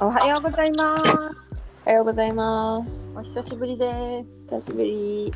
[0.00, 1.10] おはようございます。
[1.84, 3.10] おはようございます。
[3.16, 4.44] お久しぶりです。
[4.48, 5.32] 久しぶり。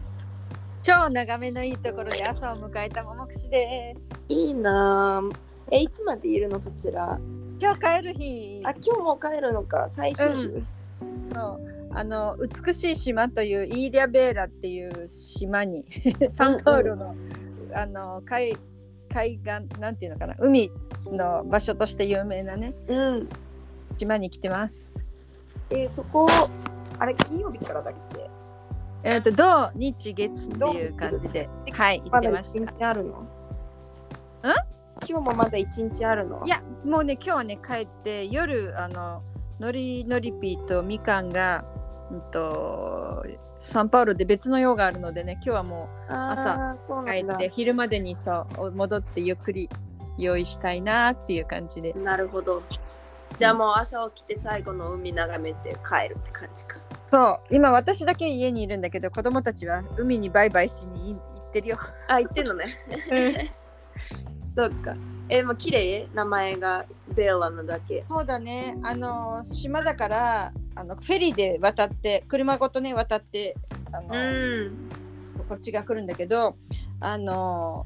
[0.82, 4.22] 超眺めのいいところで朝を迎えたももくしです。
[4.29, 5.36] いいなぁ。
[5.72, 7.18] え、いつまでいるのそちら？
[7.61, 8.62] 今日帰る日。
[8.64, 9.88] あ、今日も帰るのか。
[9.88, 10.64] 最終日。
[11.34, 11.60] そう。
[11.90, 15.84] あの美しい島というイーリャベーラっていう島に
[16.30, 17.16] サンパウロの、
[17.74, 18.56] あの海
[19.12, 20.70] 海岸なんていうのかな海
[21.10, 23.29] の場所として有名なねうん。
[23.96, 25.06] 島に来てます。
[25.70, 26.27] え、そこ、
[26.98, 28.30] あれ、金曜日からだっけ？
[29.05, 31.48] えっ、と土日月っていう感じで。
[31.73, 32.60] はい行ってました。
[32.78, 33.10] 日あるの？
[33.10, 33.24] ん？
[34.45, 34.55] 今
[35.06, 36.45] 日もまだ一日あるの？
[36.45, 39.23] いやもうね今日はね帰って夜あの
[39.59, 41.65] のりのりぴーとみかんが、
[42.12, 43.24] うんと、
[43.59, 47.34] サンパウロで別の用があるのでね今日はも朝、そううなんだ。
[47.37, 49.68] 帰って昼までにそう戻ってゆっくり
[50.18, 51.93] 用意したいなっていう感じで。
[51.95, 52.63] なるほど。
[53.37, 56.80] じゃあもう朝起きて最後の海眺めて帰るって感じか。
[57.07, 62.79] そう今私だけ家にいるんだけど子供たちは海にバイバイしに行ってるよあ、言ってんのね。
[64.56, 64.97] そっか。
[65.28, 66.09] え、でも綺麗？
[66.15, 68.05] 名前がベーラのだけ。
[68.09, 73.56] そうだねあの島だからあのフェリーで渡って車ごとね渡って
[73.93, 74.88] あの、うん。
[75.49, 76.56] こっちが来るんだけど
[77.00, 77.84] あの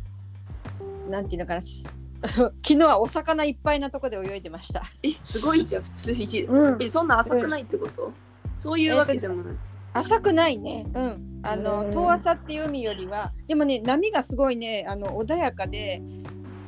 [1.08, 1.88] なんていうのかなす
[2.36, 4.82] 昨日はお魚いっぱいなとこで泳いでました。
[5.02, 6.42] え、すごいじゃん、普通に。
[6.44, 8.12] うんえ、そんな浅くないってこと、
[8.56, 9.56] そういうわけでもない。
[9.94, 10.86] 浅くないね。
[10.94, 11.40] うん。
[11.42, 16.02] あの遠浅っていう海よりはでもね波がすごいねあの穏やかで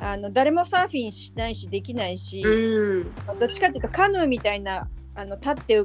[0.01, 3.15] あの誰もサーフィンしないしできないし、うん。
[3.39, 5.85] どっちかっていうとカヌーみたいなあの立って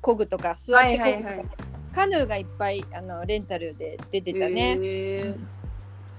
[0.00, 1.54] 漕ぐとか座って漕ぐとか、
[1.92, 5.36] カヌーがいっぱいあのレンタルで出てたね。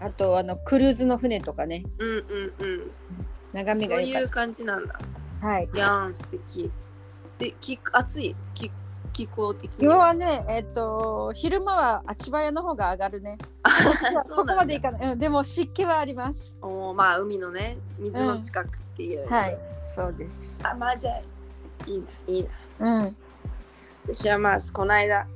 [0.02, 2.92] あとあのクルーズの船とかねうんうんうん。
[3.54, 5.00] 眺めそういう感じなんだ。
[5.42, 5.48] た。
[5.48, 5.70] はい。
[5.74, 6.72] いやーん、素敵。
[7.38, 8.36] で、き暑い？
[8.54, 8.72] 気
[9.14, 13.38] 気候的にはね、えっ、と、昼間はあちばやの方が上がるね。
[14.28, 15.12] そこまでいかない。
[15.12, 16.58] うん、でも湿気はあります。
[16.62, 19.58] おーまあ海のね水の近くっていう、はい、
[19.94, 20.60] そうです。
[20.64, 21.20] あまあじゃあ
[21.88, 22.44] いいないい
[22.80, 23.16] なうん。
[24.06, 25.28] 私はまあこの間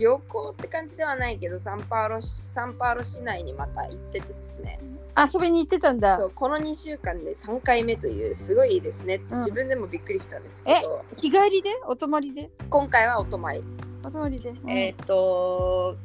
[0.00, 4.80] 旅行って感じではないけどサンパウロサンパウロ市内にまた行っててですね。
[5.16, 6.18] 遊びに行ってたんだ。
[6.18, 6.26] そ。
[6.26, 9.38] うこの2週間で3回目というすごいですね、うん。
[9.38, 11.04] 自分でもびっくりしたんですけど。
[11.16, 11.70] 日帰りで？
[11.86, 12.50] お泊まりで？
[12.70, 13.62] 今回はお泊まり、
[14.02, 14.50] お泊まりで。
[14.50, 14.70] うん。
[14.70, 15.96] えーっと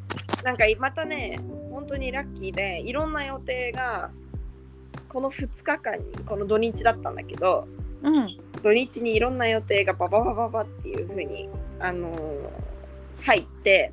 [0.44, 1.40] なんかまたね
[1.72, 4.12] 本当にラッキーでいろんな予定が
[5.08, 7.68] この2日間にこの土日だったんだけど
[8.04, 8.38] うん。
[8.62, 12.50] 土日にいろんな予定がバババババっていう風にあのー
[13.22, 13.92] 入って。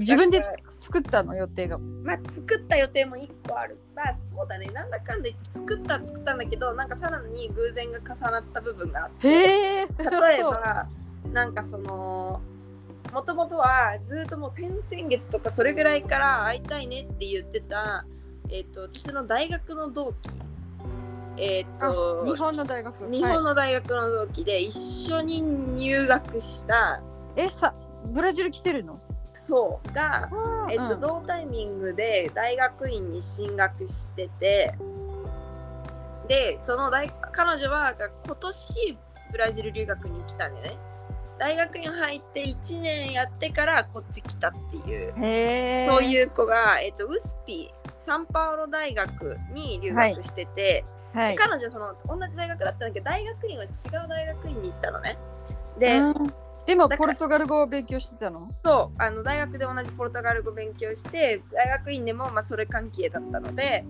[0.00, 0.40] 自分で
[0.76, 1.36] つ作ったの？
[1.36, 1.78] 予定が。
[1.78, 3.78] まあ作った予定も1個ある。
[3.94, 4.66] まあそうだね。
[4.66, 9.28] なんだかんだ言って作った作ったんだけどなんかさらに偶然が重なった部分があって。
[9.28, 9.86] 例え
[10.42, 10.88] ば
[11.32, 12.40] なんかその
[13.12, 18.04] もともとはずっともう先々月とかそれぐらいから会いたいねって言ってた、
[18.50, 20.30] えっと私の大学の同期。
[21.38, 23.10] えっあと日本の大学。
[23.10, 23.44] 日本はい。
[23.44, 24.76] の大学の同期で一
[25.08, 27.02] 緒に入学した。
[27.36, 27.74] え、さ、
[28.06, 29.00] ブラジル来てるの？
[29.34, 30.30] そうが、
[30.70, 34.74] えっとうん同タイミングで大学院に進学してて
[36.26, 37.94] でその大彼女は
[38.24, 38.98] 今年
[39.30, 40.78] ブラジル留学に来たんだよね
[41.38, 45.86] 大学院入って1年やってからこっち来たっていう。
[45.86, 51.34] そういう子が、えっとウスピサンパウロ大学に留学してて、はい。
[51.34, 53.70] 彼女その同じ大学だったんだけど大学院は違う
[54.08, 55.18] 大学院に行ったのね
[55.78, 56.14] で、うん
[56.66, 58.50] でもポルトガル語を勉強してたの？
[58.64, 59.02] そう。
[59.02, 63.84] あの大学で同じポルトガル語勉強して大学院でもまあそれ関係だったので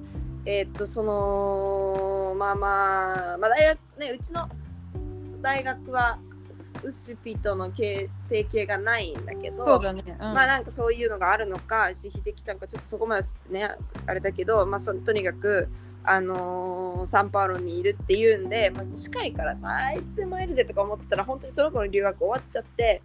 [0.44, 4.48] えーっとそのまあまあまあ大学ねうちの
[5.41, 6.19] 大学は
[6.82, 10.03] ウスピとの提携がないんだけどそうだね。
[10.06, 10.19] うん。
[10.19, 13.70] まあなんかそういうのがあるのか自費できたのかちょっとそこまでね
[14.06, 15.69] あれだけどまあそとにかく
[16.06, 23.03] あのーサンパウロにいるっていうんで、まあ、近いからさあいつでも会えるぜとか思ってたら本当にその子の留学終わっちゃって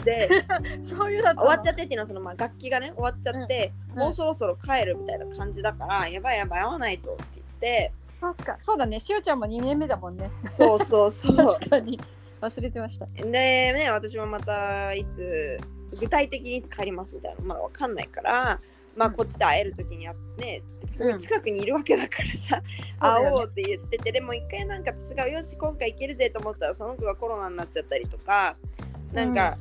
[0.00, 0.04] え？
[0.04, 0.28] で
[0.82, 9.00] そういう終わっちゃってっていうのはそのまあ楽器がね終わっちゃって、うんもうそろそろ帰るみたいな感じだから、やばいやばい会わないとって言ってそっか、そうだね。
[9.00, 10.30] しおちゃんも2年目だもんね。
[10.46, 11.98] そうそうそう 確かに。
[12.40, 13.06] 忘れてました。
[13.06, 15.60] でね私もまたいつ
[15.98, 18.60] 具体的にいつ帰りますみたいなのまだ分かんないから
[18.96, 23.30] まあうんこっちで会える時にはねすごい近くにいるわけだからさ、そうだよね。
[23.30, 28.56] 会おうって言っててでも一回なんか私がよし今回行けるぜと思ったらその子がコロナになっちゃったりとか
[29.12, 29.58] なんか、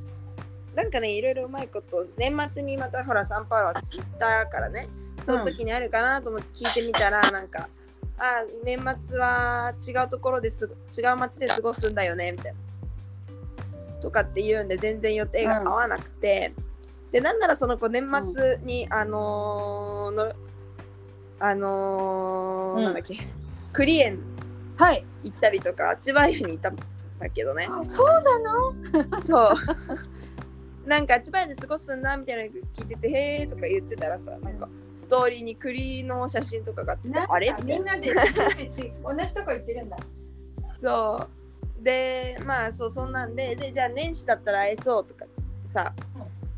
[0.75, 4.87] なんかねいろいろうまいこと年末にまたほらサンパウロ私行ったからね
[5.23, 7.69] その時にあるかなと思って聞いてみたら、なんか
[8.17, 12.57] あ年末は違うところです違う街で過ごすんだよねみたいな。
[14.01, 16.53] とかっていうんで全然予定が合わなくて、
[17.11, 18.03] でなんならその子年
[18.33, 20.33] 末に、あのーの
[21.39, 22.83] あのーうん。
[22.85, 23.15] なんだっけ
[23.73, 24.19] クリエン
[24.77, 25.05] はい。
[25.23, 27.67] 行ったりとか千葉屋にいたんだけどね。
[27.87, 29.21] そうなの？
[29.21, 29.53] そう。
[30.87, 37.49] なんか千葉屋で過ごすんだみたいなの聞いててへえとか言ってたらさなんかストーリーに栗の写真とかがあっててあれ？
[37.51, 37.73] みたいな。
[37.73, 39.97] みんなで同じとこ行ってるんだ。
[40.77, 41.27] そ
[41.79, 41.83] う。
[41.83, 45.27] でまあそうそんなんででじゃあ年始だったら会えそうとかっ
[45.63, 45.93] てさ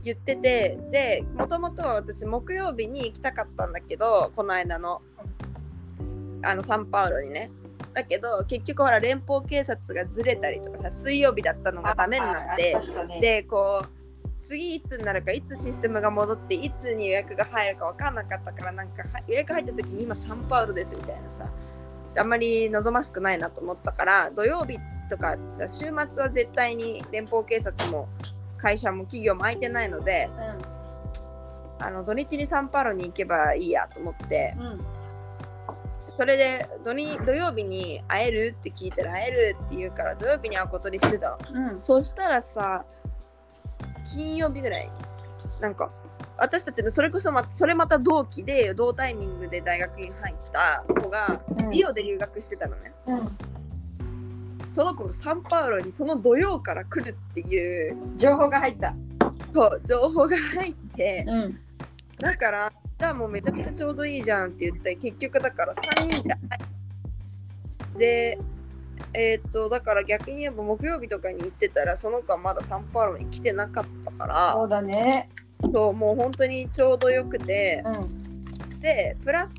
[0.04, 5.02] 言っててでもともとは私木曜日に行きたかったんだけどこの間の。
[6.44, 7.52] あのサンパウロにね。
[7.94, 12.76] だけど結局ほら連邦警察がずれたりとかさ水曜日だったのがダメになって
[13.20, 21.50] でこう次いつになるかいつシステムが戻っていつに予約が入るか分かんなかったからなんかは予約入った時に今サンパウロですみたいなさ
[22.18, 24.78] あんまり望ましくないなと思ったから土曜日
[25.10, 28.08] とかさ週末は絶対に連邦警察も
[28.62, 30.30] 会社も企業も空いてないので
[31.80, 34.82] あの土日にサンパウロに行けばいいやと思ってうんうん
[36.18, 41.38] それで土に土曜日に会えるって聞いたら会えるって言うから土曜日に会うことにしてたの。
[41.72, 42.86] うんそしたらさ
[44.14, 44.92] 金曜日ぐらいに
[45.62, 45.90] なんか
[46.38, 51.42] 私たちのそれこそまそれまた同期で同タイミングで大学に入った子が
[51.72, 53.38] リオで留学してたのね、うん
[54.72, 58.96] その子がサンパウロにその土曜から来るっていう情報が入った。
[59.54, 61.60] そう情報が入ってうん。
[62.18, 66.38] だからじゃあもうめちゃくちゃちょうどいいじゃんって言って結局だから3人で
[67.98, 68.40] で
[69.14, 75.28] えーっとだから逆に言えば木曜日とかに行ってたらその子はまだサンパウロに来てなかったからそうだね。
[75.74, 78.80] そうもう本当にちょうどよくてうん。
[78.80, 79.54] でプラス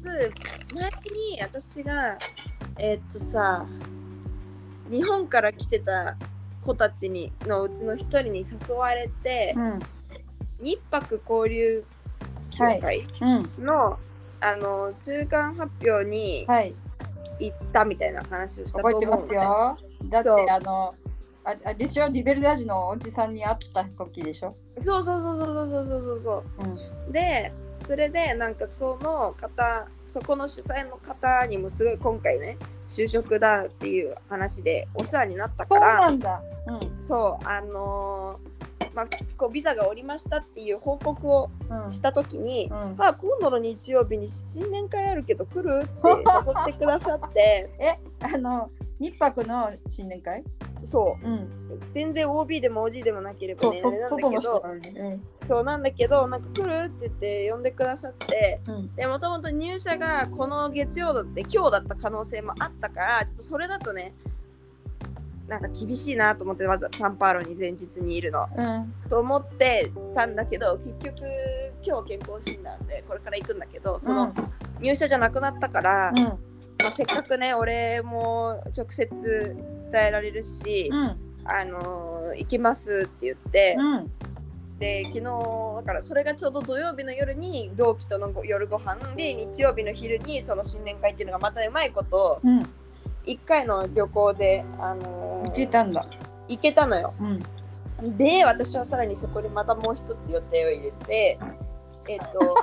[0.75, 0.85] 前
[1.35, 2.17] に私が
[2.79, 3.67] えーっとさ
[4.93, 6.17] 日本から来てた
[6.65, 9.79] 子たちにのうちの一人に誘われてうん。
[10.61, 11.85] 日泊交流
[12.50, 13.65] 協会うん。
[13.65, 13.99] の、
[14.41, 16.75] あの中間発表にはい。
[17.41, 19.06] 行ったみたいな話をしたと思うのね。
[19.06, 19.79] 覚えてますよ。
[20.11, 20.94] だってあの
[21.44, 24.55] あでしょリベルダージのおじさんに会った時でしょ？
[24.79, 26.44] そうそうそうそうそうそうそうそう。
[27.06, 27.12] うん。
[27.12, 32.59] でそれでなんかその方そこの主催の方にもすごい今回ね
[32.93, 36.43] 就職だっていう話でお世話になったそうからなんだ。
[36.67, 38.53] うそうあのー
[38.94, 39.06] まあ、
[39.39, 41.91] こうビザがおりましたっていう報告をんうん。
[41.91, 42.94] した時に、うん。
[42.99, 47.71] あ今度の日曜日に新年会あるけど来るって誘ってくださって。
[47.81, 50.44] えあの日泊の新年会？
[50.84, 51.26] そう。
[51.26, 51.49] うん。
[51.93, 54.61] 全然 OB でも OG でもなければそうそねあれなんだけど。
[54.61, 55.23] なのにうん。
[55.46, 56.84] そうなんだけどなんか来る？
[56.87, 58.94] って言って呼んでくださってうん。
[58.94, 64.14] でもともと入社がこの月曜だって今日だった可能性もあったからちょっとそれだとね
[65.49, 68.46] なんか厳しいなと思ってわざサンパウロに前日にいるの。
[68.56, 68.94] うん。
[69.08, 71.23] と思ってたんだけど結局
[71.84, 74.32] 今日健康診断でこれから行くんだけどその
[74.81, 76.51] 入社じゃなくなったから、うん
[76.82, 79.08] まあ、せっかくね俺も直接
[79.93, 81.17] 伝えられるし、うん。
[81.44, 84.11] あのー行きますって言って、うん。
[84.79, 92.62] で昨日だからそれがちょうど土曜日の夜に同期とのご夜ご飯で日曜日の昼にその新年会っていうのがまたうまいことうん。
[93.24, 96.01] 1回の旅行で、あのー行けたんだ。
[96.48, 97.15] 行けたのよ。
[97.20, 98.17] うん。
[98.17, 101.39] で私はさらにそこにまたもう一つ予定を入れて
[102.08, 102.56] えっと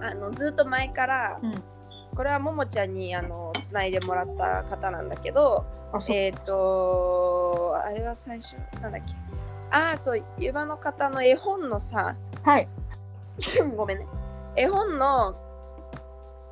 [0.00, 1.62] あのずっと前から、うん
[2.14, 5.64] これはももちゃんにあのつないでもらった方なんだけど
[6.08, 9.14] えっ、とあれは最初なんだっけ。
[9.70, 12.68] ああそうゆばの方の絵本のさはい。
[13.76, 14.06] ごめんね。
[14.56, 15.34] 絵本の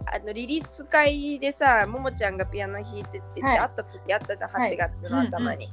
[0.05, 3.59] あのリリース会でさももちゃんがピアノ弾いてって、はい。
[3.59, 4.75] 会った時あったじゃんはい。
[4.75, 5.69] 8月の頭に、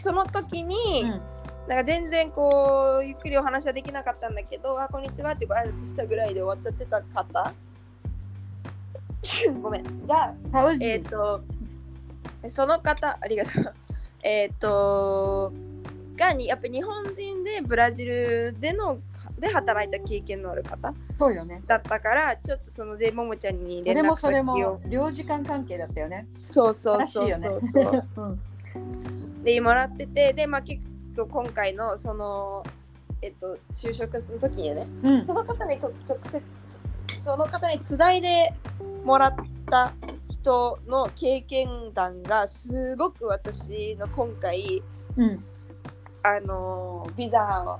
[0.00, 1.36] その時に、うん。
[1.68, 7.52] なんか全然こうゆっくりお話はできなかったんだけど「あこんにちは」ってご挨拶したぐらいで終わっちゃってた方
[9.62, 10.06] ごめん。
[10.06, 11.40] がタウジえっ、と
[12.48, 13.74] その方ありがとう。
[14.22, 15.52] えっと
[16.16, 18.98] がにやっぱ日本人でブラジルでの
[19.38, 21.62] で働いた経験のある方そうよね。
[21.66, 26.26] だったからちょっとそのでももちゃんに連絡それもそれも領事館関係だったよね。
[26.40, 28.04] そうそうそうそうそう。
[28.16, 28.20] う
[28.78, 29.38] ん。
[29.42, 30.84] でもらっててでまあ結
[31.16, 32.64] 構今回のその
[33.22, 35.24] えっと就職の時にねうん。
[35.24, 36.42] その方にと直接
[37.18, 38.52] その方につないで
[39.06, 39.34] もらっ
[39.70, 39.92] た
[40.28, 44.82] 人の経験談がすごく私の今回
[45.16, 45.44] うん。
[46.24, 47.78] あのビザを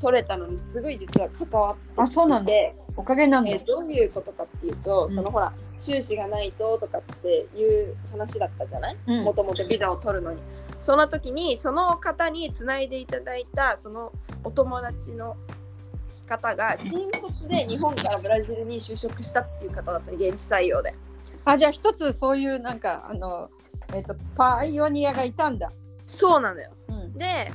[0.00, 2.52] 取れたのにすごい実は関わあそうなんだ。
[2.52, 3.50] っておかげなんだ。
[3.50, 5.10] えどういうことかっていうと、ん。
[5.10, 8.96] そのほら収支がないととかっていう話だったじゃない？
[9.08, 9.24] うん。
[9.24, 10.40] もともとビザを取るのに。
[10.78, 14.12] その時にその方につないでいただいたその
[14.44, 15.36] お友達の
[16.30, 20.94] 方が新卒で日本からブラジルに就職したっていう方だった現地採用で
[21.44, 23.50] あじゃあ一つそういうなんかあの
[23.92, 25.72] えっ、とパイオニアがいたんだ。
[26.04, 27.12] そうなのようん。
[27.14, 27.50] で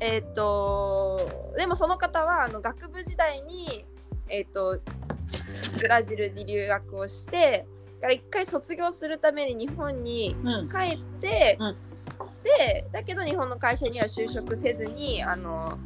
[0.00, 1.20] えっ、と
[1.56, 3.84] でもその方はあの学部時代に
[4.28, 4.78] えっ、と
[5.80, 10.68] ブラジルに留学をしてだから一回卒業するために日本にうん。
[10.68, 11.76] 帰って、うん
[12.42, 15.76] でだけど日本の会社には就職せずにあの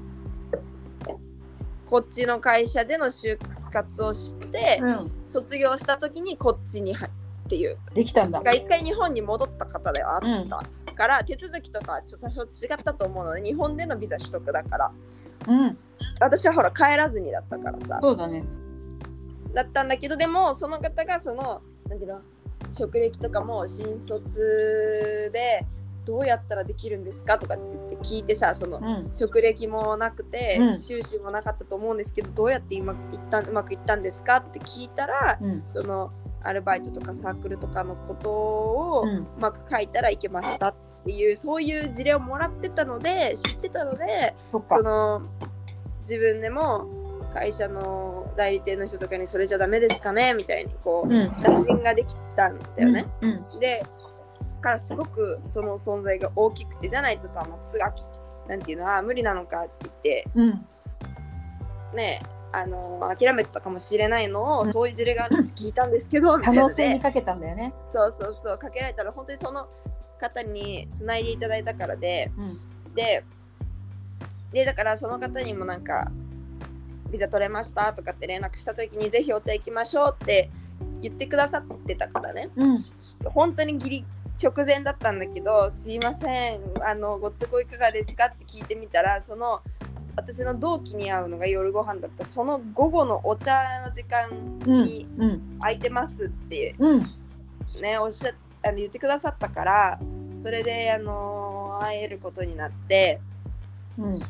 [1.92, 3.38] こっちの会社での就
[3.70, 5.10] 活をして、うん。
[5.26, 7.10] 卒業した時にこっちに入っ
[7.50, 8.40] ていうできたんだ。
[8.40, 10.48] が一回日本に戻った方ではあっ
[10.86, 12.48] たから、手続きとかはちょっと多少違っ
[12.82, 14.92] たと思うので日本でのビザ取得だから
[15.48, 15.78] うん。
[16.18, 18.42] 私はほら帰らずにだったからさそうだね。
[19.52, 22.22] だったんだけどでもその方がそのなんていうの
[22.70, 25.66] 職歴とかも新卒で
[26.04, 29.14] どうやったらできるんですかとかって言って聞いてさそのうん。
[29.14, 35.62] 職歴もなくて、うん修士もなかったと思うんですけどどうやって今いったうまくいったんですかって聞いたらうん。
[35.68, 36.12] その
[36.44, 44.62] アルバイトとかサークルとかのことをうまく書いたらいけましたっていうそういう事例をもらってたので知ってたのでそ。
[44.82, 45.22] の
[46.00, 46.88] 自分でも
[47.32, 51.32] 会社の代理店の人とかにそれじゃダメですかねみたいにこううん。
[51.42, 53.06] 打診ができたんだよね。
[53.20, 53.60] うん。
[53.60, 53.84] で
[54.62, 58.02] からすごくその存在が大きくてじゃないとさもうつがき
[58.48, 60.42] なんていうのは無理なのかって言ってうん。
[60.42, 61.96] うん。
[61.96, 62.22] ね
[62.54, 67.72] あの諦めてたかもしれないのを、うんそういう事例があるって聞いたんですけど 可能性にかけたんだよね。
[67.92, 69.68] そうそうそうかけられたら本当にその
[70.18, 72.94] 方につないでいただいたからでうん。
[72.94, 73.24] で
[74.52, 76.10] でだからその方にもなんか
[77.10, 80.50] ビザ取れましたとかって連絡した時にぜひお茶行きましょうって
[81.00, 82.84] 言ってくださってたからねうん。
[83.30, 84.04] 本当にギリ
[84.42, 88.26] 直前だったんだけどすいませんあのご都合いかがですか？
[88.26, 89.60] って聞いてみたらその
[90.16, 93.52] 私の同期に会うのが夜ご飯だったその午後のお茶
[93.84, 94.28] の時間
[94.66, 94.84] うん。
[94.84, 95.58] にうん。
[95.60, 97.00] 空いてますってうん。
[97.80, 98.32] ねおっしゃ
[98.64, 100.00] あの言ってくださったから
[100.34, 103.20] それであの会えることになって
[103.98, 104.22] うん。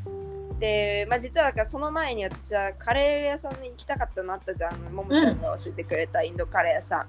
[0.58, 7.08] で、まあ、実はだからその前に私はカレー屋さんに行きたかったのあったじゃんももちゃんが教えてくれたインドカレー屋さん。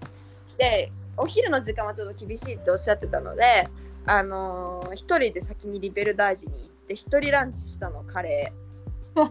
[0.57, 3.69] でお昼の時間はちょっと厳しいっておっしゃってたので、
[4.05, 8.53] あのー一人で先にリベルダージに行って一人ランチしたのカレ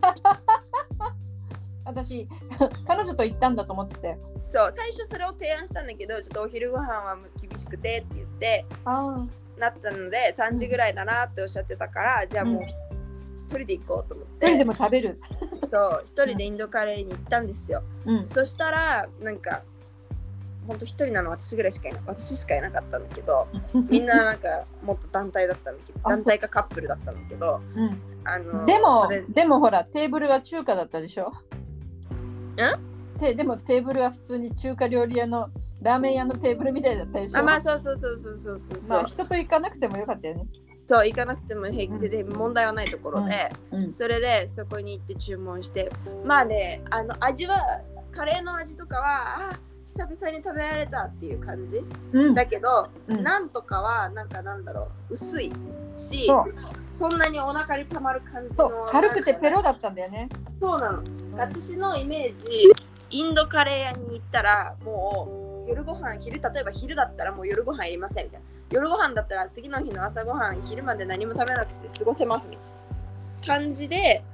[1.84, 2.28] 私、
[2.86, 4.18] 彼女と行ったんだと思ってたよ。
[4.36, 9.26] ーそう最初それを提案したんだけどちょっとお昼ご飯は厳しくてって言ってあ
[9.58, 12.74] なったので3時ぐらいだなっておっしゃってたからじゃあもううんひ
[13.38, 15.20] 一人で行こうと思っ一人でても食べる。
[15.68, 17.82] そう一人でインドカレーに行ったんですよ。
[18.06, 18.26] うん。
[18.26, 19.62] そしたらなんか
[20.66, 23.48] ほんと一人なの私ぐらいしかいない私しかいなかったんだけど
[23.90, 27.98] みんななんかもっと団体だったんだけどあ団体かカップルだったんだけどうん。
[28.24, 31.32] あのでもでもほら、テーブルは中華だったでしょ？
[33.18, 35.50] てでもテーブルは普通に中華料理屋の
[35.80, 37.40] ラーメン屋のテーブルみたいだったでしょ？
[37.40, 40.46] あまあそうそうそうそうそうそうそう、まあ人と行かなくてもよかったよね。
[40.86, 43.90] そう行かなくても平気で問題はないところで、うん。
[43.90, 45.90] それでそこに行って注文して
[46.24, 47.56] まあねあの味は
[48.12, 49.60] カレーの味とかはあ
[49.94, 52.34] 久々に食べられたっていう感じうん。
[52.34, 53.22] だけど、うん。
[53.22, 55.52] なんとかはなんかなんだろう薄い
[55.96, 56.26] し
[56.86, 60.30] そそんなにお腹にたまる感じの軽くてペロだったんだよね。
[60.58, 61.02] そうなの。
[61.36, 62.72] 私のイメージ
[63.10, 68.46] インドカレー屋に行ったらもう夜ご飯昼例えば昼だったらもう夜ご飯いりませんみたいな。
[68.70, 72.71] 夜ご飯だったら次の日の朝ご飯昼まで何も食べなくて過ごせますみたいな
[73.46, 74.24] 感じで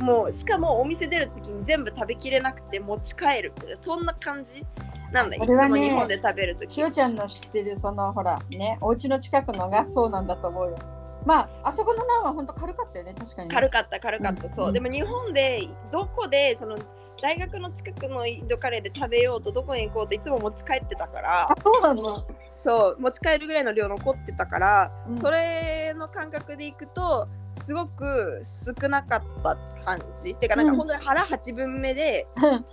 [0.00, 4.64] もうしかもお店出る時に全部食べきれなくて持ち帰るそんな感じ
[5.12, 6.74] なんだ、いつも日本で食べる時。
[6.74, 10.78] しおちゃんの知ってるそのほらね、お家の近くのがそうなんだと思うよ。
[11.24, 13.54] まあ、あそこのナンは本当軽かったよね、確かにね。
[13.54, 14.50] 軽かった軽かった、うん。
[14.50, 16.78] そう、でも日本でどこでその
[17.20, 25.16] 大学の近くのインドカレーで食べようとどこに行こうといつも持ち帰ってたからあ、そうなのそのそう持ち帰るぐらいの量残ってたから、うん。
[25.16, 27.28] それの感覚でいくと
[27.62, 30.34] すごく少なかった感じ。
[30.34, 30.78] てかなんかうん。
[30.78, 32.26] 本当に腹8分目で、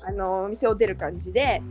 [0.03, 1.62] あのお店を出る感じで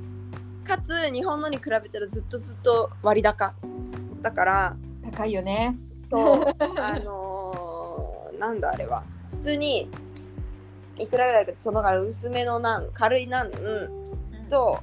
[0.64, 3.54] かつ日本のに比べたらずっとずっと割高
[4.23, 5.76] だから高いよね。
[6.11, 9.04] そう あのーなんだあれは。
[9.30, 9.88] 普通に
[10.99, 13.50] いくらぐらいかそのから薄めのナン軽いナン
[14.49, 14.78] と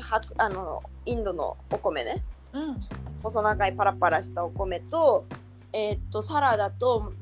[0.00, 2.24] はあのインドのお米ね。
[2.52, 2.80] うん。
[3.22, 5.24] 細長いパラパラしたお米と
[5.72, 7.12] えーっとサラダと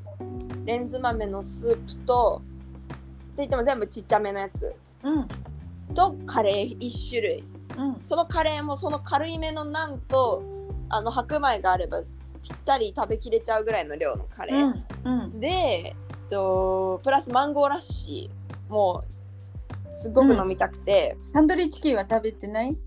[0.65, 2.95] レンズ豆のスープとって
[3.37, 4.75] 言っても全部ちっちゃめのやつ。
[5.03, 5.27] うん。
[5.93, 7.43] とカレー1種類。
[7.77, 8.01] うん。
[8.03, 10.43] そのカレーもその軽いめのナンと
[10.89, 12.01] あの白米があれば
[12.41, 14.73] ぴったり食べきれちゃうぐらいの量のカレー、
[15.05, 15.23] うん。
[15.23, 15.39] うん。
[15.39, 19.03] で、えっと、プラスマンゴーラッシーも
[19.89, 22.77] うすごく飲みたくて、タンドリーチキンは食べてない？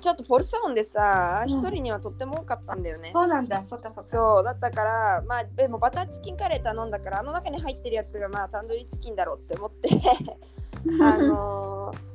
[0.00, 1.50] ちょっとポルサオンでさうん。
[1.50, 3.10] 一、人にはとっても多かったんだよね。
[3.12, 3.64] そうなんだ。
[3.64, 4.10] そっかそっか。
[4.10, 9.90] そうだったからまあでもバターチキンカレー頼んだからあの中に入ってるやつがまあタンドリーチキンだろうって思って
[11.02, 12.14] あのー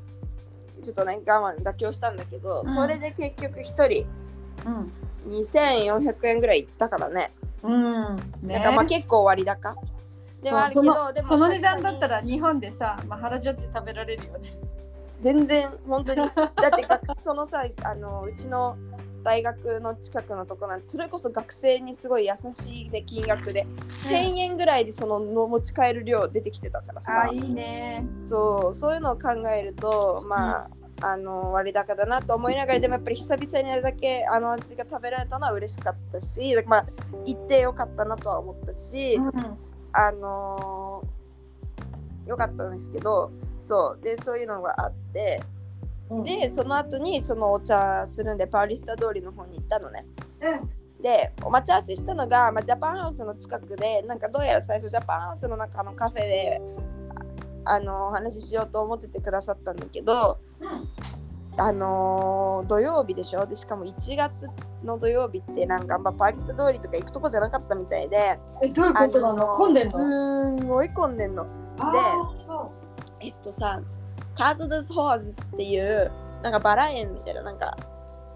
[0.82, 2.74] ちょっとね我慢妥協したんだけど、うん。
[2.74, 4.06] それで結局1人
[4.66, 4.92] うん。
[5.28, 7.32] 2400円ぐらいいったからね。
[7.64, 8.16] うん。
[8.42, 9.76] ねだからまあ結構割高。
[10.42, 14.54] ではあるけどでものその値段だったら日本でさ、まあ、原宿で食べられるよね。
[15.20, 16.18] 全然本当に。
[16.18, 18.78] だって学そのさあのうちの
[19.24, 23.66] 大学の近くのとこなんてそれこそ学生にすごい優しい、ね、金額で、
[24.08, 27.26] 1000円ぐらいでそのの持ち帰る量出てきてたからさ。
[27.26, 28.08] あいいね。
[28.18, 30.70] そうそういうのを考えるとまあ、
[31.02, 36.86] あの割高だなと思いながらでもやっぱり久々にあれだけあの味が食べられたのは嬉しかったしまあ
[37.26, 39.32] 行ってよかったなとは思ったし、うん。
[39.92, 41.20] あのー
[42.30, 45.42] よかったんですけどそうでそういうのがあって
[46.24, 50.06] でその後にそのお茶するんでパウリスタ通りの方に行ったのね。
[50.42, 50.70] うん
[51.02, 56.62] でお待ち合わせしたのが、まあ、ジャパンハウスの近くでなんかどうやら最初ジャパンハウスの中のカフェで
[57.64, 60.38] ああのお話ししようと思っててくださったんだけど
[61.58, 63.46] あのー土曜日でしょ？
[63.46, 64.50] でしかも1月
[64.84, 69.56] の土曜日ってなんか、まあ、パリスタ通りとか行くとこじゃなかったみたいでえどういうことなの？
[69.58, 69.92] 混んでんの？
[69.92, 71.46] すんごい混んでんの。
[71.78, 72.72] あーそ
[73.20, 73.82] えっとさ
[74.36, 76.12] カーズ・ドス・ホーズっていう
[76.44, 77.76] なんかバラ園みたいななんか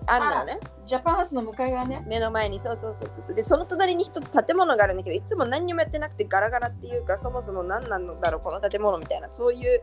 [0.06, 0.60] あるのよね。
[0.62, 2.04] うジャパンハウスの向かい側ね。
[2.08, 9.82] 目の前にそうそうそうそうでその隣に一つ建物があるんだけどいつも何にもやってなくてガラガラっていうかそもそも何なんだろうこの建物みたいなそういう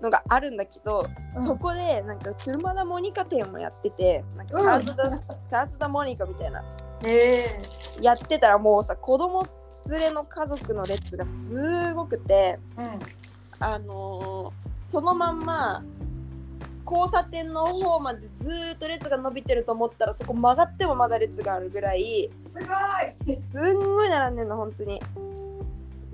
[0.00, 1.06] のがあるんだけど、
[1.36, 1.44] うん。
[1.44, 5.10] そこでなんか車田モニカ店もやっててなんかカーズダ、
[5.50, 6.64] カーズダモニカみたいな。
[7.04, 7.60] え。
[8.00, 9.46] やってたらもうさ子供
[9.90, 12.98] 連れの家族の列がすごくてえ
[13.62, 15.82] あのーそのまんま
[16.84, 22.66] 交差点の方までずーっと列が伸びてると思ったらそこ曲がってもまだ列があるぐらいす
[23.26, 23.38] ごい。
[23.52, 25.00] すんごい並んでんの本当に。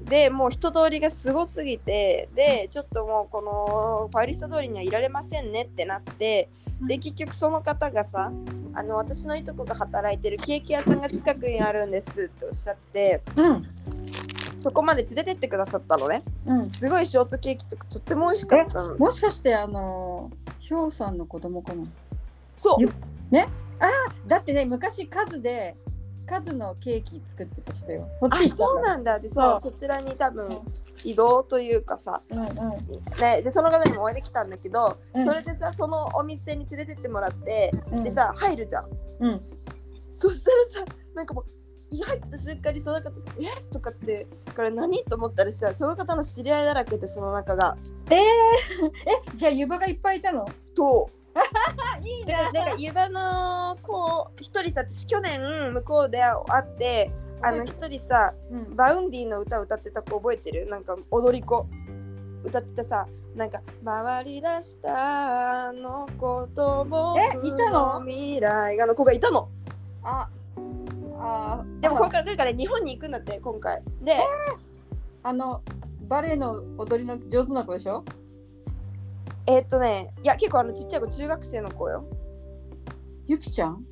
[0.05, 6.49] でもう人通りがすごすぎてでちょっともうこのパリスタ通りにはいられませんねってなって
[6.81, 8.33] で結局その方がさ
[8.73, 13.67] あの私のいとこが働いてるケーキ屋さんが近くにあるんですっておっしゃってうん
[14.59, 16.23] そこまで連れてってくださったのね。
[16.47, 16.71] うん。
[16.71, 18.97] すごいショートケーキとかとっても美味しかったの。
[18.97, 21.85] もしかしてあのひょうさんの子供かな？
[22.57, 22.83] そう。
[22.83, 22.91] よ
[24.27, 25.77] だってね昔カズで
[26.27, 28.09] カズのケーキ作ってましたよ。
[28.17, 29.19] そっあちそうなんだ。
[29.21, 30.59] でそうそそちらに多分
[31.05, 32.47] 移動というかさ、うんうん。
[32.47, 35.25] ね、でその方にもお会いできたんだけど、うん。
[35.25, 38.05] それでさそのお店に連れてってもらって、うん。
[38.05, 38.89] でさ入るじゃん。
[39.21, 39.41] うん。
[40.11, 41.45] そしたらさなんかもう
[41.91, 43.73] い入った瞬間にその方が「え？
[43.73, 47.77] とかってこれ何と思ったらさその方の知り合いだらけでその中が。
[48.11, 48.23] えー、え
[49.35, 50.47] じゃあ湯葉がいっぱいいたの？
[50.75, 57.11] とあ いいでなんか湯葉の子一人さ私去年向こうで会って
[57.43, 58.77] あの一人さうん。
[58.77, 60.67] バウンディの歌歌ってた子覚えてる？
[60.67, 61.67] なんか踊り子。
[62.45, 68.01] 歌ってたさなんか「回り出したあの子と僕えいたの？
[68.01, 69.49] の未来が」の子がいたの。
[70.03, 70.29] あ
[71.21, 74.17] あでもあ今回だから日本に行くんだって今回で
[75.23, 75.63] あの
[76.03, 78.05] バレエの踊りの上手な子でしょ？
[79.47, 82.05] えーっとねいや結構あのちっちゃい子中学生の子よ
[83.27, 83.85] ゆきちゃん？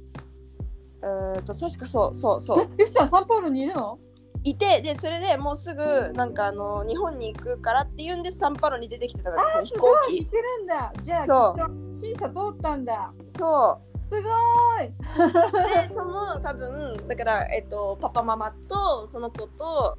[1.02, 3.98] えーっと確かそうそうそうえゆきちゃんサンパウロにいるの？
[4.44, 10.92] いてでそれでもうすぐなんかあの日本に行くからっていうんでサンパウロに出てきてたんですよ飛行機いけるんだ。
[11.02, 13.12] じゃあそう審査通ったんだ。
[13.26, 15.84] そうすごい。
[15.86, 19.98] でその多分だから、えっと、パパママとその子と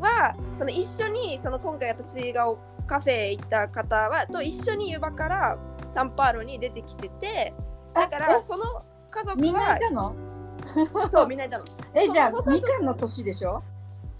[0.00, 2.46] はその一緒にその今回私が
[2.86, 7.54] カフェ行った方はと一緒に湯葉からサンパウロに出てきてて
[7.94, 8.64] だかあらえその
[9.10, 10.14] 家族みんないはたの？
[11.10, 11.64] そうみんないたの。
[11.94, 13.62] えじゃあみかんの年でしょ？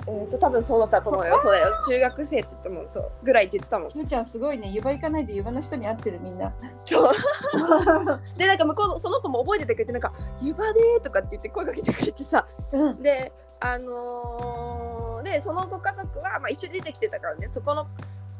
[0.06, 1.38] えっと多分そうだったと思うよ。
[1.38, 1.68] そうだよ。
[1.88, 3.88] 中学生って言ってもそうぐらいって言ってたもん。
[3.94, 4.68] ゆうちゃんすごいね。
[4.68, 6.52] 湯葉行かないで湯葉の人に会ってるみんな。
[6.84, 7.12] そう
[8.36, 12.98] でなんか向こうのその子も覚えててくれてなんか「湯葉で」とかって言って声かけてくれてさうん。
[12.98, 17.86] であのーでそのご家族は、まあ、一緒に出てきてたからねそこの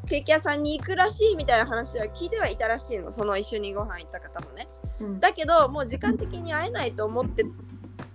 [0.09, 4.69] ケーキ屋さんに行くらしいみたいな話は聞いてはいたらしいのその一緒にご飯行った方もね
[5.01, 7.45] うんだけどもう時間的に会えないと思って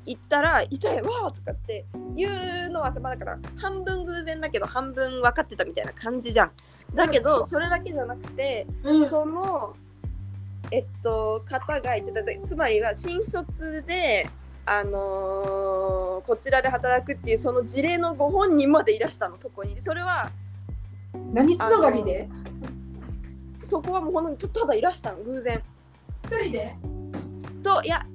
[0.05, 2.29] 行ったら「痛いわ」とかって言
[2.67, 6.51] うのはさ、まあ、だから半分偶然だけど半分分かってたみたいな感じじゃん。
[6.93, 9.09] だけどそれだけじゃなくてうん。
[9.09, 9.75] その
[10.71, 14.29] えっと方が言ってたつまりは新卒で
[14.65, 19.79] あのーこちらで働くっていうその事例のご本人までいらしたのそこに。
[19.79, 20.31] それは
[21.33, 22.29] 何つながりで？
[23.63, 25.61] そこはもう本当にただいらしたの偶然。
[26.25, 26.75] 一人で？
[27.61, 28.05] といや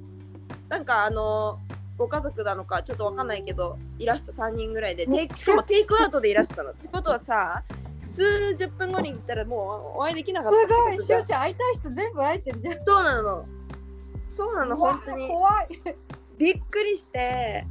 [0.69, 1.71] なんかあのー
[2.01, 6.71] ご家族なのかちょっとわかんないけどいらした3人ぐらいでテイクしかもテイクアウトでいらしたの。
[6.71, 7.63] ってことはさ
[8.07, 11.25] 数十分後に来たらもうお会いできなかったってことじゃん。
[11.25, 12.85] ちゃん会いたい人全部会えてるじゃん。
[12.85, 13.45] そうなの。
[14.25, 15.27] そうなの本当に。
[15.27, 15.79] 怖い。
[16.37, 17.67] びっくりして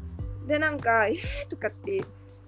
[0.46, 2.04] でなんか「えー?」とかって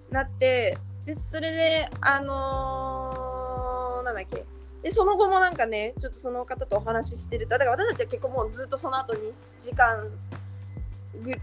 [0.09, 4.45] なってでそれであのーなんだっけ。
[4.81, 10.11] でその後もなんかねちょっとその方とお話ししてるとだから私たちは結構もうずっとその後に時間ぐ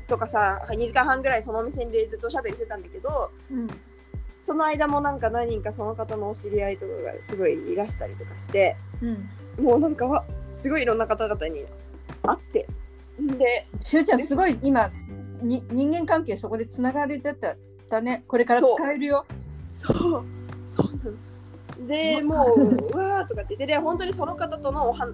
[0.07, 3.69] とかさ2時間半ぐらいそのお店でずっとおしゃべりしてたんだけどうん。
[4.41, 9.65] その間もなんか何人かその方のお知り合いとかがすごいいらしたりとかしてうん。
[9.65, 11.65] もうなんかわすごいいろんな方々に
[12.23, 12.67] 会って
[13.19, 14.91] でしゅうちゃんすごい今
[15.43, 17.57] に人間関係そこでつながれてた
[17.91, 18.25] だね。
[18.27, 19.27] これから使えるよ。
[19.69, 20.25] そう、
[20.65, 21.87] そうなの。
[21.87, 25.09] で、もう、うわーとかって言って、で、本当にその方とのおは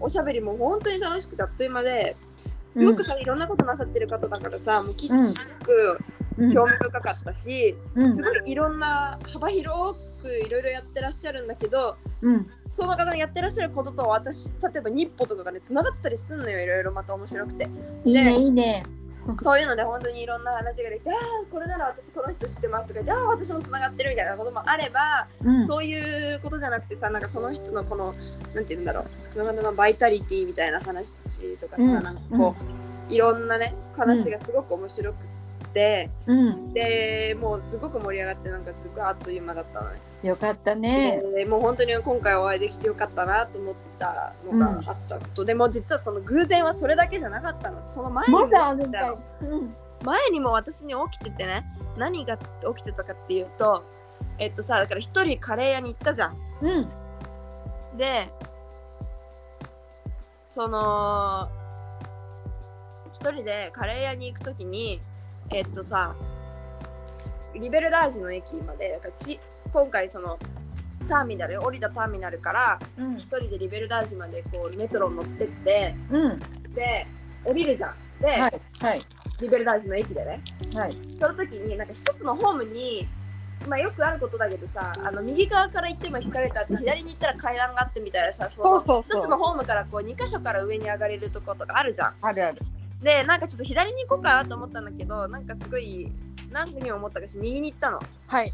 [0.00, 2.16] おしゃべりも本当に楽しくてあっという間で、
[2.74, 5.98] すごくさ、いろんなことなさってる方だからさ、もうきっとすごく
[6.38, 8.16] うん興味深かったし、うん。
[8.16, 12.46] すごいいろんな幅広くいろいろやってらっしゃるんだけど、うん。
[12.68, 17.68] その方がやってらっしゃることと私、例えば日歩とかがね、つながったりすんのよ、いろいろまた面白くて。
[18.04, 18.82] いいねいいね
[19.40, 21.16] そういうので本当にいろんな話ができて、ああ、
[21.50, 25.66] これなら私この人知ってますとか言って、ああ、私もつながってるみたいなこともあれば、うん。
[25.66, 28.14] そういうことじゃなくてさ、なんかその人のこの、
[28.54, 32.02] なんて言うんだろう、その方のバイタリティみたいな話とかさ、うん。
[32.02, 32.56] なんかこ
[33.08, 35.28] う、いろんなね、話がすごく面白くっ
[35.72, 36.72] て、うん。
[36.72, 40.00] で、もうすごく盛り上がって、なんかすごいあっという間だったのね。
[40.22, 41.20] よかったね。
[41.34, 47.82] でもう本当に今回お会いできてよかったなと思ったのがあったこと、でも実はその偶然はそれだけじゃなかったの。
[47.90, 49.74] その前にもうん。
[50.04, 51.64] 前にも私に起きててね。
[51.96, 52.44] 何が起
[52.76, 53.84] きてたかっていうと
[54.38, 56.36] えっとさだから一人カレー屋に行ったじゃん。
[56.62, 56.88] うん。
[57.98, 58.28] で
[60.46, 61.50] その
[63.12, 65.00] 一人でカレー屋に行くときに
[65.52, 66.14] えっとさ
[67.54, 69.38] リベルダージの駅までち
[69.72, 70.38] 今回その
[71.08, 73.16] ターミナル降りたターミナルからうん。
[73.16, 76.36] 一人でリベルダージまでこうメトロに乗ってってうん。
[76.74, 77.06] で
[77.44, 77.94] 降りるじゃん。
[78.20, 79.02] で、はいはい。
[79.40, 80.40] リベルダージの駅でね。
[80.74, 80.96] はい。
[81.20, 83.06] その時になんか一つのホームに
[83.68, 89.22] まあよくあることだけどさあの右側から行ってもエスカレーターって左に行ったら階段があってみたいなさそうそうそう。
[89.22, 92.14] 一つのホームからこう2箇所から上に上がれるとことかあるじゃん。
[92.22, 92.62] あるある
[93.02, 96.12] でなんかちょっと左に行こうかなと思ったんだけどなんかすごい
[96.50, 98.00] 何に思ったかし右に行ったの。
[98.28, 98.52] はい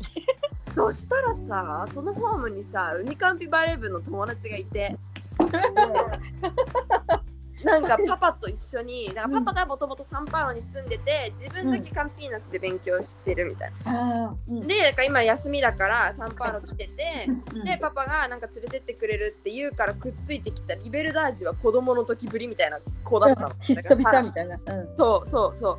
[0.50, 4.96] そしたらさそのホームにさ海カンピバレー部の友達がいて。
[7.58, 14.36] でなんかパパと一緒になんかパパがもともとサンパウロに住んでて自分だけカンピーナスで勉強してるみたいな。
[14.48, 14.66] うん。
[14.66, 17.64] でなんか今休みだからサンパウロ来てて、うん。
[17.64, 23.50] でパパがなんか連れてってくれるって言うからくっついてきたリベルダージは子供の時ぶりみたいな子だったの。
[23.60, 24.56] ひっそびさみいたいな。
[24.56, 24.88] うん。
[24.96, 25.78] そうそうそ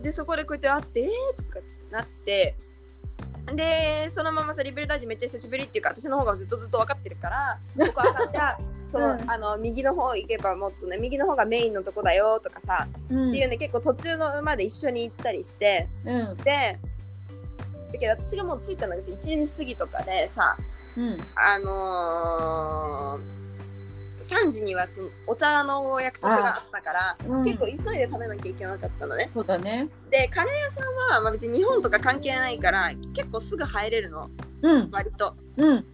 [0.00, 0.02] う。
[0.02, 2.56] でそこでこうやって会ってえーとかなって
[3.54, 8.60] でそのままさリベルダージめっちゃ久しぶりっていうか私の方がずっとずっと分かってるから ここ分かった。
[8.84, 9.30] その、うん。
[9.30, 13.30] あの右の方行けばもっとね右の方がメインのとこだよとかさ、うん。
[13.30, 15.88] っていうね結構途中の馬で一緒に行ったりして。
[16.04, 16.34] うん。
[16.36, 16.78] で
[17.92, 20.56] だけど私がもう着いたのがさ1時過ぎとかでさ
[20.96, 21.26] うん。
[21.34, 23.49] あのー、
[24.20, 27.44] 3時にはそのお茶の約束があったから、うん。
[27.44, 29.30] 結構急いで食べなきゃいけなかったのね。
[29.34, 29.88] そうだね。
[30.10, 34.30] でカレー屋さんは、まあ、別に日本とか関係ないから結構すぐ入れるの。
[34.62, 34.90] うん。
[34.90, 35.34] 割と。
[35.56, 35.86] うん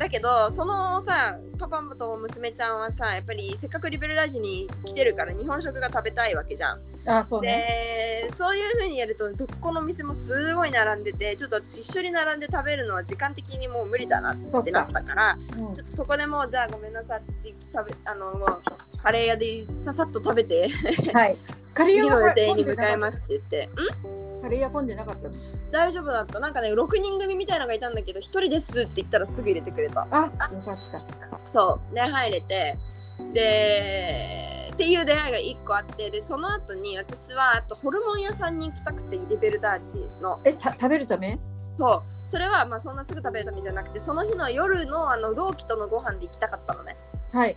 [0.00, 6.80] だけどそのさパパと娘ちゃんはさやっぱりせっかくリベルラジに来てるから日本食が食べたいわけじゃん。
[7.04, 8.26] あそうね。
[8.26, 15.74] でそういう風にやるとどこの店もすごい並んでてちょっと私一緒に並んで食べるのは時間的にもう無理だなそっってなっかたからうん。
[15.74, 18.62] ちょっとそこでもうじゃあごめんなさい私食べあのもう
[19.02, 20.70] カレー屋でささっと食べて
[21.12, 21.36] はい。
[21.74, 23.68] カレー次屋はの予定に向かいますって言ってん？
[23.76, 25.34] たカレー屋混んでなかったの？
[25.70, 26.40] 大丈夫だった。
[26.40, 30.06] なんかね6人組みたいなのがいたんだけど1人ですって言ったらすぐ入れてくれた。
[30.10, 30.30] あよ
[30.62, 31.50] かった。
[31.50, 31.94] そう。
[31.94, 32.76] で入れて。
[33.32, 40.40] でっていう出会いが1個あってでその後に私はあとホルモン屋さんに行きたくてリベルダーチの。
[40.44, 41.38] えた食べるため？
[41.78, 42.28] そう。
[42.28, 46.96] それはまあそんなすぐ食べるためじゃなくてその日の夜のあの同期とのご飯で行きたかったのね。
[47.32, 47.56] はい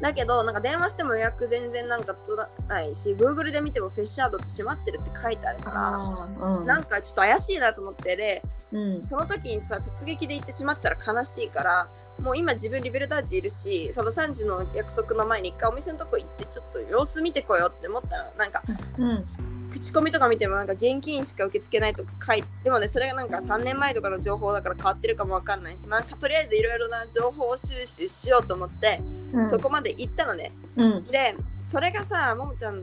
[0.00, 6.66] だけどなんか電話しても予約全然なんか取らないし Google で見てもフェッシャードって閉まってるって書いてあるかああうん。
[6.66, 9.04] らなんかちょっと怪しいなと思ってでうん。
[9.04, 11.88] その時にさ突撃で行ってしまったら悲しいから
[12.22, 18.62] もう今自分リベルターチいるしその3時の約束の前に一回お店のとこ行ってちょっと様子見てこようって思ったらなんか
[18.98, 19.26] うん
[19.70, 29.00] 口コミとか見てもなんか現金しか受け付けないとか書いてでもねそれがなんか3年前とかの情報だから変わってるかもわかんないし、まあ、とりあえずいろいろな情報収集しようと思って、
[29.32, 29.50] うん。
[29.50, 30.52] そこまで行ったのね。
[30.76, 31.04] うん。
[31.04, 32.82] でそれがさももちゃん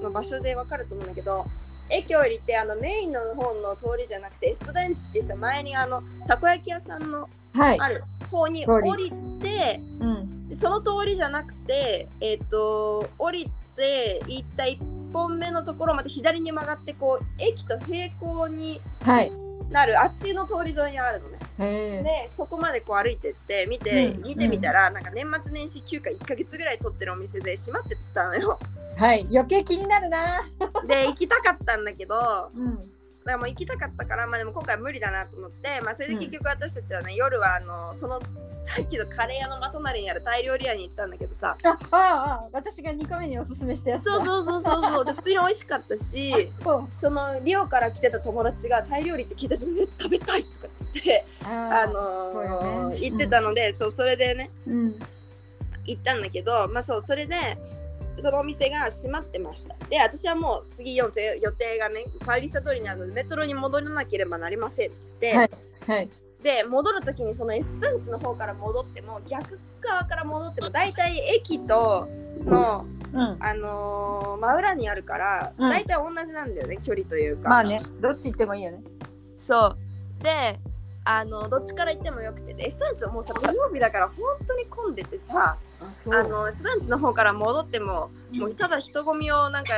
[0.00, 1.46] の場所でわかると思うんだけど
[1.90, 7.78] 駅降りてあのメインの方の通りじゃなくてエストダンチってさ前にあのたこ焼き屋さんのはい。
[7.78, 10.48] ある方に降りてうん。
[10.48, 19.32] でその通りじゃなくてえっ、と降りて行った1本目のところまた左に曲がってこう駅と平行にはい。
[19.70, 21.38] なるあっちの通り沿いにあるのね。
[21.58, 28.58] でそこまでこう歩いてって見て、うん見てみたら、なんか年末年始休暇1ヶ月ぐらい取ってるお店で閉まってたのよ。
[28.96, 29.26] はい。
[29.30, 30.42] 余計気になるな。
[30.86, 32.91] で行きたかったんだけどうん
[33.30, 38.20] らもう行きたかったからまあでも今回は無理だなと思ってまあそれで結局私たちはね、夜はあのその
[38.62, 41.56] さっきのカレー屋の真隣にあるタイ料理屋に行ったんだけどさ。
[41.64, 41.98] ああ
[42.44, 44.12] あ私が2個目におすすめしたやつだ。
[44.12, 45.04] そうそうそうそうそう。
[45.04, 46.88] で普通に美味しかったし そう。
[46.92, 54.98] そのリオから来てた友達がタイ料理って聞いた瞬間え食べたいとか言ってああのそうよーね言ってたので、そうそれでねうん。
[55.84, 57.58] 行ったんだけどまあそうそれで
[58.18, 59.74] そのお店が閉まってました。
[59.88, 65.50] で私はもう次予定予定がねパリスタ通りにあるのでメトロに戻らなければなりませんって言って、はい
[65.98, 66.10] はい。
[66.42, 72.08] で戻る時にそのエスタンチの方から戻っても逆側から戻っても大体駅と
[72.44, 73.36] の、うん。
[73.40, 75.70] あのー真裏にあるから、うん。
[75.70, 77.48] 大体同じなんだよね距離というか。
[77.48, 78.82] まあねどっち行ってもいいよね。
[79.36, 79.76] そ
[80.20, 80.22] う。
[80.22, 80.58] で
[81.04, 82.54] あのどっちから行ってもよくて。
[82.54, 89.72] でエスタンチはもうさ土曜日だから本当に混んでてさああのエスタンチの方から戻ってももうただ人混みをなんか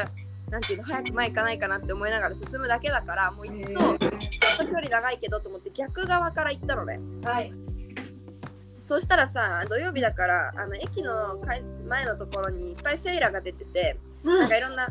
[0.50, 3.98] なんていうの早く前行かないかなって思いながら進むだけだからもう一層ちょっ
[4.58, 7.00] と距離長いけどと思って逆側から行ったのね。
[7.24, 7.52] はい。
[8.78, 11.38] そしたらさ土曜日だからあの駅の
[11.88, 14.90] 前のところにいっぱいフェイラが出ててなんかいろんな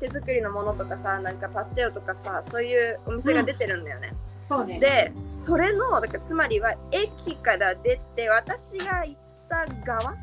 [0.00, 4.14] 手作りのものとかさなんかパステルとかさそういうお店が出てるんだよね、
[4.48, 4.78] そうね。
[4.78, 10.16] でそれのだからつまりは駅から出て私が行った側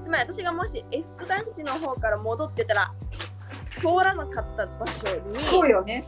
[0.00, 2.92] つまり私がもしエスト団地の方から戻ってたら
[3.80, 6.04] 通らなかった場所にそうよね。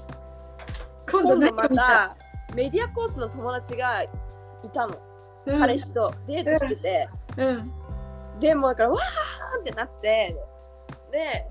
[1.11, 2.17] 今今度また
[2.55, 4.09] メディアコースの友達がい
[4.73, 4.99] たの、
[5.47, 7.73] 彼氏とデートしてて、うん。
[8.41, 10.37] でもだからわーってなって。
[11.13, 11.51] で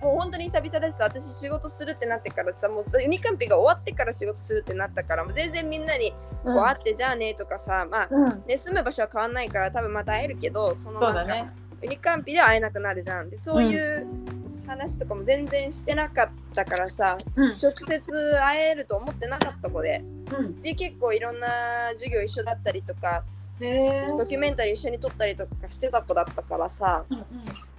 [0.00, 6.12] もう本当に久々です私仕事するってなってからさもうユニカンピが終わってから仕事するってなったからもう全然みんなに
[6.44, 8.42] こう会ってじゃあねとかさまあうん。
[8.46, 11.50] ね、住む場所は変わんないから多分また会えるけどそのなんか、ね。
[11.82, 13.30] ユニカンピでは会えなくなるじゃん。
[13.30, 14.06] でそういう
[14.66, 17.56] 話とかも全然してなかったからさ、うん。
[17.56, 20.04] 直接会えると思ってなかった子で。
[20.36, 20.62] うん。
[20.62, 21.48] で結構いろんな
[21.92, 23.24] 授業一緒だったりとか
[24.16, 27.24] ドキュメンタリー一緒に撮ったりとかしてた子だったからさうん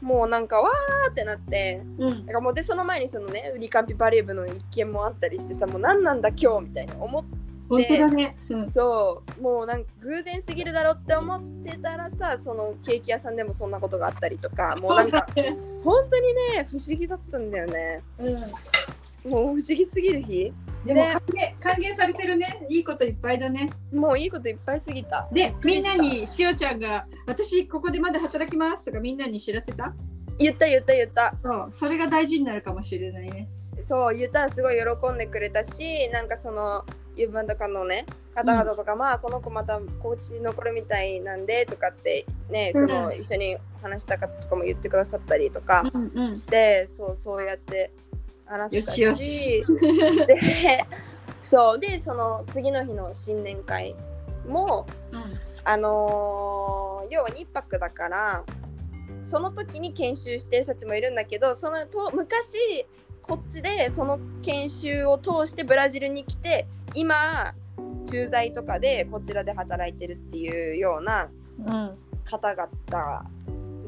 [0.01, 2.25] もうなんかわーってなってうん。
[2.25, 7.37] なんかもうでその前にそのねユニカンピバレー部の一件もあったりしてさもう何なんだ今日みたいな思って。
[7.69, 8.35] 本当だね。
[8.49, 8.71] うん。
[8.71, 9.41] そう。
[9.41, 15.55] もうなんか偶然すぎるだろって思ってたらさそのケーキ屋さんでもそんなことがあったりとかもうなんかね。
[15.83, 18.01] 本当にね不思議だったんだよね。
[18.17, 18.35] うん。
[18.35, 20.51] もう不思議すぎる日
[20.85, 22.65] でも歓迎歓迎されてるね。
[22.69, 23.69] いいこといっぱいだね。
[23.93, 25.27] もういいこといっぱいすぎた。
[25.31, 29.93] でみんなにしおちゃんが私ここでまだ働きますとかみんなに知らせた？
[30.37, 31.33] 言った言った言った。
[31.43, 33.49] そうそれが大事になるかもしれないね。
[33.81, 46.35] そう言ったらすごい喜んでくれたしなんかそのユーバンとかのね方々とか、まあこの子また高知に残るみたいなんでとかってねその、うん一緒に話したかとかも言ってくださったりとかうんうん。
[46.35, 47.91] して、そうそうやって
[48.49, 49.01] 話せたし。
[49.01, 50.85] よしよで
[51.41, 51.79] そう。
[51.79, 53.95] でその次の日の新年会
[54.47, 54.85] も
[55.63, 58.43] あのー要は2泊だから
[59.21, 62.85] その時に研修してる人たちもいるんだけどそのと昔
[63.21, 67.53] こっちでその研修を通してブラジルに来て今
[68.09, 71.29] 駐在とかでこちらで働いてるっていうような
[71.65, 71.97] うん。
[72.25, 73.25] 方々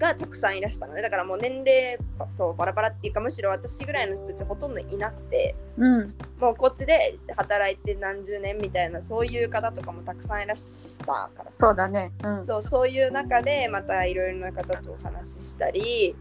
[0.01, 1.01] がたくさんいらしたのね。
[1.01, 1.97] だからもう年齢
[2.29, 6.15] そうバラバラっていうかむしろ私ぐらいの人たちほとんどいなくてうん。
[6.39, 11.67] もうこっちで働いて何十年みたいなそういう方とかもたくさんいらしたからさ。
[11.67, 12.11] そうだね。
[12.23, 12.43] うん。
[12.43, 16.15] そうそういう中でまたいろいろな方とお話ししたり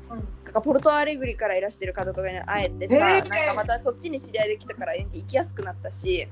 [0.45, 3.29] なんかポルトアレグリからいらしてる方とかに会えてさ、へー。
[3.29, 6.29] なんかまたそっちに知り合いできたから行きやすくなったし。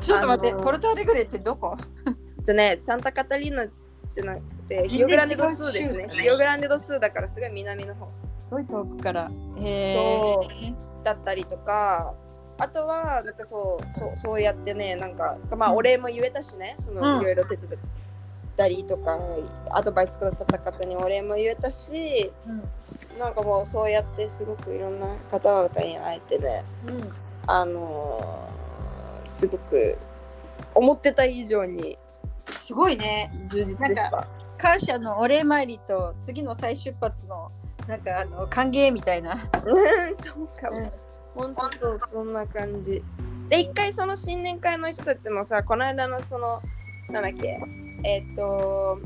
[0.00, 1.76] ちょっと待って、あのーポルトアレグレってどこ？
[2.40, 3.66] あとねサンタカタリーナ
[4.08, 6.08] じゃなくてヒオグランデドスーですね。
[6.22, 8.06] ヒオグランデドスーだからすごい南の方。
[8.06, 9.30] すごい遠くから。
[9.58, 10.72] へそえ
[11.04, 12.14] だったりとか
[12.58, 17.22] あとはなんかそうそうそうやってねなんかまあお礼も言えたしねそのうん。
[17.22, 19.18] いろいろ手伝っったりとか
[19.70, 22.30] アドバイスくださった方にお礼も言えたし
[23.18, 27.12] なんかもうそうやってすごくいろんな方々に会えてねうん。
[27.46, 28.60] あのー
[29.26, 29.96] すごく
[30.74, 31.96] 思ってた以上に
[32.58, 33.30] すごいね。
[33.48, 34.26] 充実でした。
[34.60, 37.50] 感謝のお礼参りと次の再出発の
[37.88, 40.78] なんかあの歓迎みたいな、うんそうかも。
[40.78, 40.92] うん。
[41.34, 43.02] 本当そうそんな感じ。
[43.48, 46.60] で一回その新年会の人たちもさこの間のその
[47.08, 47.58] なんだっけ？
[48.04, 48.98] えっ、と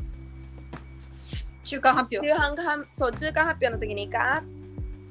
[1.63, 2.29] 中間発表。
[2.29, 4.43] 中間発そう中間発表の時にか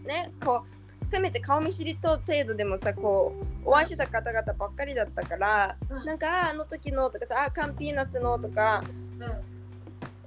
[0.05, 0.63] ねこ
[1.01, 3.33] うせめて顔見知りと程度でもさこ
[3.65, 6.05] うお会いしてた方々ばっかりだったから、うん。
[6.05, 8.83] なんかああの時のとかさあカンピーナスのとか
[9.19, 9.52] うん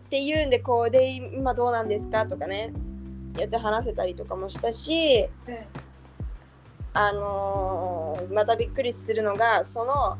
[0.07, 2.27] っていうんでこうで今どうなんですか？
[2.27, 2.73] とかね。
[3.37, 5.29] やって話せたりとかもしたし
[6.95, 10.17] あのーまたびっくりするのがその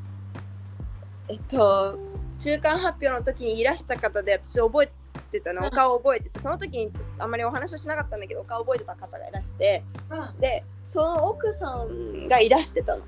[1.29, 1.99] えっと
[2.39, 4.91] 中間発表の時にいらした方で私覚え
[5.31, 5.63] てたの？
[5.63, 5.67] うん。
[5.69, 10.41] お顔覚えててその時にあんまりお話はしなかったんだけどお顔覚えてた方がいらしてうん。
[10.41, 13.05] でその奥さんがいらしてたの。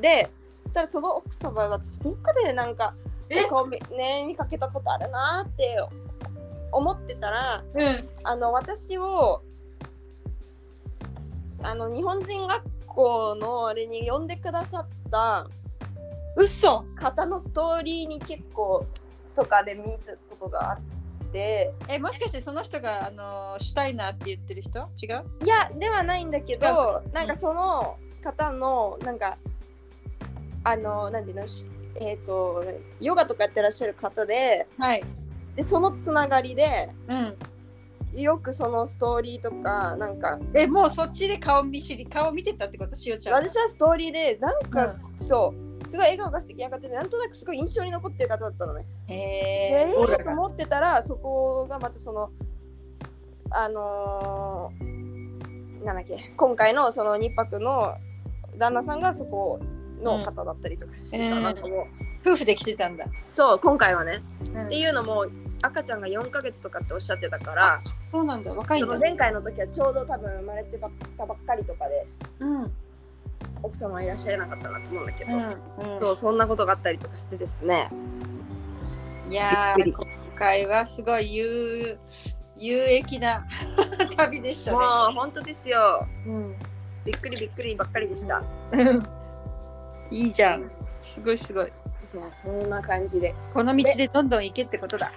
[0.00, 0.30] で
[0.62, 2.94] そしたらその奥様が私どっかでなんか
[3.38, 3.44] え？
[3.44, 5.78] 顔見,、ね、見かけたことあるなって
[6.70, 8.08] 思ってたらうん。
[8.24, 9.42] あの私を
[11.62, 15.48] あの日本人学校のあれに呼んでくださった
[16.36, 16.84] 嘘。
[16.96, 18.86] 方のストーリーに結構
[19.34, 20.78] とかで見たことがあっ
[21.32, 21.74] て。
[21.88, 24.80] えもしかしてその人があのシュタイナーって言ってる人？
[25.02, 25.24] 違う？
[25.44, 29.38] いやではないんだけ違どなんかその方のなんか
[30.64, 31.46] あのなんていうの？
[31.46, 31.66] し
[32.00, 32.64] えっ、と
[33.00, 35.04] ヨガとかやってらっしゃる方ではい。
[35.56, 37.36] でそのつながりでうん。
[38.20, 48.86] よくそのストーリーとかなんかえもうそっちで顔見知り顔見てたってことしおちゃん私はストーリーでなんか、そうすごい笑顔が素敵な方でなんとなくすごい印象に残ってる方だったのね。
[49.06, 49.22] へで
[49.90, 50.24] えオーラが。
[50.24, 52.30] と思ってたらそこがまたその
[53.50, 57.94] あのーなんだっけ今回のその2泊の
[58.56, 59.58] 旦那さんがそこ
[60.02, 61.52] の方だったりとかしてさ、うんな。
[61.52, 61.86] んかもう
[62.24, 64.22] 夫婦で来てたんだ、そう今回はね、
[64.54, 64.66] うん。
[64.66, 65.26] っていうのも
[65.62, 68.52] 赤ちゃんが4ヶ月とかっておっしゃってたからそうなんだ。
[68.52, 68.86] 若いんだ。
[68.86, 72.06] その前回の時はちょうど多分生まれてばったばっかりとかで
[72.40, 72.62] うん。
[72.62, 72.72] うん
[73.64, 77.88] 奥様はいらっしゃらなかったなと思うんだけど、うんそうそんなことがあったりとかしてですね。
[79.28, 80.04] いやー今
[80.36, 81.96] 回はすごい有
[82.58, 83.46] 有益な
[84.16, 86.06] 旅でしたもねう本当ですよ。
[86.26, 86.56] うん。
[87.04, 88.42] びっくりびっくりばっかりでした、
[90.12, 90.70] いいじゃん。
[91.02, 91.72] すごいすごい。
[92.04, 93.34] そうそんな感じで。
[93.52, 95.10] この道でどんどん行けってことだ。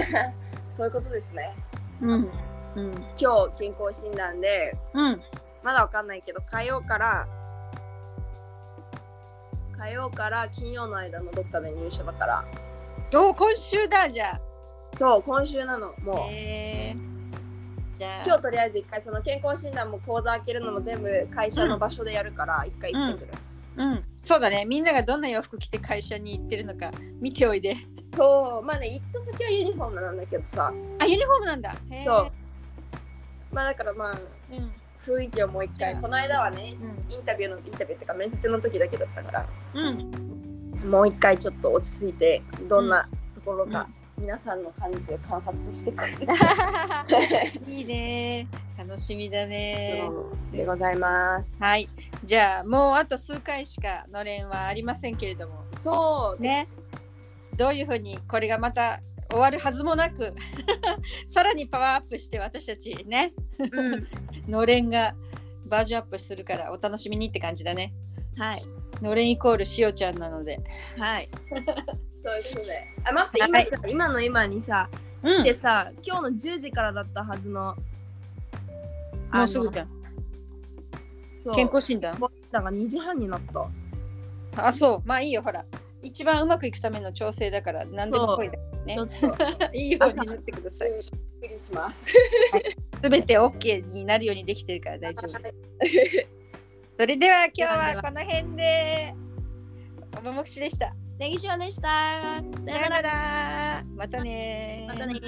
[0.68, 1.56] そういうことですね。
[2.00, 2.30] うん。
[2.76, 2.92] うん。
[3.18, 5.22] 今日健康診断でうん。
[5.62, 7.26] まだわかんないけど火曜から
[9.78, 12.44] 火曜から金曜の間のどっかで入所だから。
[13.14, 14.40] おー今週だじゃ
[14.94, 16.96] そう今週なのもう、え
[17.96, 18.22] じゃあ。
[18.24, 23.53] 今日とりあえず一回その健康診断も講座開けるのも全部会社の場所でやるから一回行ってくる、うん
[24.24, 24.64] そうだね。
[24.64, 27.76] みんながどんな洋服着て会社に行ってるのか見ておいで。
[28.16, 28.66] そう。
[28.66, 30.72] まあね行った先はユニフォームなんだけどさ。
[30.98, 31.76] あユニフォームなんだ。
[31.90, 32.32] へえそう。
[33.52, 34.18] まあだからまあ
[34.50, 34.72] うん。
[35.04, 35.94] 雰囲気をもう一回。
[36.00, 37.14] この間はねうん。
[37.14, 39.46] インタビューのインタビューっていうか面接の時だけだったから。
[39.74, 40.90] うん。
[40.90, 46.12] もう一回ちょっと落ち着いてどんなところか、皆さんの感じを観察してくる
[47.66, 47.80] い。
[47.82, 48.46] いね。
[48.76, 50.08] 楽しみだね。
[50.52, 51.62] でございます。
[51.62, 51.88] はい
[52.24, 55.64] じゃあもうあと数回しかのれんはありませんけれども。
[55.72, 56.66] そうね。
[57.56, 60.34] どういうふうにこれがまた終わるはずもなく
[61.26, 63.34] さらにパワーアップして私たちね。
[63.58, 64.06] うん、
[64.50, 65.14] のれんが
[65.66, 67.92] バージョンアップするからお楽しみにって感じだね。
[68.36, 68.62] はい。
[69.02, 70.58] のれんイコールしおちゃんなので。
[70.98, 71.28] はい。
[71.50, 72.88] そういうことで。
[73.04, 74.88] あ待って今さ、今の今にさ
[75.22, 77.76] う来てさ今日の10時からだったはずの
[79.32, 80.03] もうすぐじゃん。
[81.44, 81.54] そう。
[81.54, 82.18] 健康診断？
[82.50, 84.66] だが2時半になった。
[84.66, 85.02] あそう。
[85.04, 85.64] まあいいよほら。
[86.00, 88.96] 一番うまくいくための調整だから何でも来いだね。
[89.74, 90.90] いいようになってください。
[90.90, 90.96] び
[91.48, 92.14] っくりします。
[93.02, 95.32] すべて OK になるようにできてるから大丈夫。
[96.98, 99.14] それでは今日はこの辺で。
[100.16, 100.94] おももくしでした。
[101.18, 101.82] ネギショでした。
[101.82, 103.84] ささよなら。
[103.94, 105.20] またねまたね